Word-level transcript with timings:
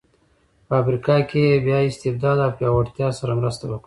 په 0.67 0.73
افریقا 0.81 1.15
کې 1.29 1.41
یې 1.49 1.63
بیا 1.65 1.79
استبداد 1.89 2.37
او 2.45 2.51
پیاوړتیا 2.57 3.07
سره 3.19 3.31
مرسته 3.39 3.63
وکړه. 3.65 3.79